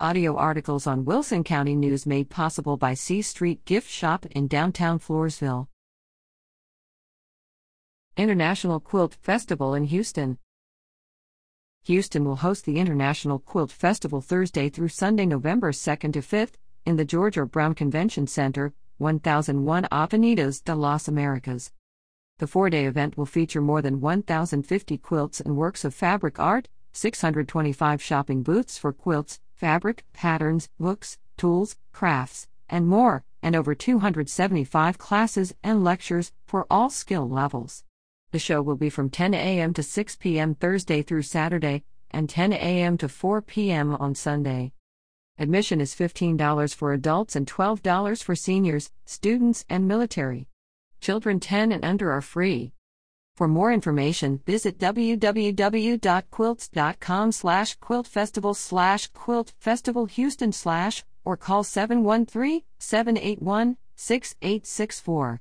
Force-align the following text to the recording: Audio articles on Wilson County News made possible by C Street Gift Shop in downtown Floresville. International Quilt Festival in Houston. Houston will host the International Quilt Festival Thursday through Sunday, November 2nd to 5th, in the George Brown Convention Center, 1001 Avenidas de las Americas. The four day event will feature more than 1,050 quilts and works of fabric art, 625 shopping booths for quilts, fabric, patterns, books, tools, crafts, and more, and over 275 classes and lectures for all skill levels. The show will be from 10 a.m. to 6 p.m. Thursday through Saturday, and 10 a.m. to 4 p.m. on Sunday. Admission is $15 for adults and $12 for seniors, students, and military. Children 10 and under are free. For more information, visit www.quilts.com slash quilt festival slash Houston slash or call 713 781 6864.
Audio 0.00 0.34
articles 0.36 0.88
on 0.88 1.04
Wilson 1.04 1.44
County 1.44 1.76
News 1.76 2.04
made 2.04 2.28
possible 2.28 2.76
by 2.76 2.94
C 2.94 3.22
Street 3.22 3.64
Gift 3.64 3.88
Shop 3.88 4.26
in 4.32 4.48
downtown 4.48 4.98
Floresville. 4.98 5.68
International 8.16 8.80
Quilt 8.80 9.14
Festival 9.14 9.72
in 9.72 9.84
Houston. 9.84 10.38
Houston 11.84 12.24
will 12.24 12.34
host 12.34 12.64
the 12.64 12.78
International 12.78 13.38
Quilt 13.38 13.70
Festival 13.70 14.20
Thursday 14.20 14.68
through 14.68 14.88
Sunday, 14.88 15.26
November 15.26 15.70
2nd 15.70 16.12
to 16.14 16.18
5th, 16.20 16.54
in 16.84 16.96
the 16.96 17.04
George 17.04 17.36
Brown 17.52 17.72
Convention 17.72 18.26
Center, 18.26 18.74
1001 18.98 19.84
Avenidas 19.92 20.60
de 20.64 20.74
las 20.74 21.06
Americas. 21.06 21.70
The 22.38 22.48
four 22.48 22.68
day 22.68 22.86
event 22.86 23.16
will 23.16 23.26
feature 23.26 23.60
more 23.62 23.80
than 23.80 24.00
1,050 24.00 24.98
quilts 24.98 25.38
and 25.40 25.56
works 25.56 25.84
of 25.84 25.94
fabric 25.94 26.40
art, 26.40 26.66
625 26.90 28.02
shopping 28.02 28.42
booths 28.42 28.76
for 28.76 28.92
quilts, 28.92 29.38
fabric, 29.56 30.04
patterns, 30.12 30.68
books, 30.78 31.18
tools, 31.36 31.76
crafts, 31.92 32.48
and 32.68 32.86
more, 32.86 33.24
and 33.42 33.54
over 33.54 33.74
275 33.74 34.98
classes 34.98 35.54
and 35.62 35.84
lectures 35.84 36.32
for 36.46 36.66
all 36.70 36.90
skill 36.90 37.28
levels. 37.28 37.84
The 38.32 38.38
show 38.38 38.62
will 38.62 38.76
be 38.76 38.90
from 38.90 39.10
10 39.10 39.32
a.m. 39.34 39.72
to 39.74 39.82
6 39.82 40.16
p.m. 40.16 40.54
Thursday 40.54 41.02
through 41.02 41.22
Saturday, 41.22 41.84
and 42.10 42.28
10 42.28 42.52
a.m. 42.52 42.96
to 42.98 43.08
4 43.08 43.42
p.m. 43.42 43.94
on 43.94 44.14
Sunday. 44.14 44.72
Admission 45.38 45.80
is 45.80 45.94
$15 45.94 46.74
for 46.74 46.92
adults 46.92 47.34
and 47.34 47.46
$12 47.46 48.22
for 48.22 48.36
seniors, 48.36 48.90
students, 49.04 49.64
and 49.68 49.86
military. 49.86 50.48
Children 51.00 51.38
10 51.40 51.72
and 51.72 51.84
under 51.84 52.12
are 52.12 52.20
free. 52.22 52.72
For 53.36 53.48
more 53.48 53.72
information, 53.72 54.38
visit 54.46 54.78
www.quilts.com 54.78 57.32
slash 57.32 57.74
quilt 57.80 58.06
festival 58.06 58.54
slash 58.54 59.08
Houston 60.10 60.52
slash 60.52 61.04
or 61.24 61.36
call 61.36 61.64
713 61.64 62.62
781 62.78 63.76
6864. 63.96 65.40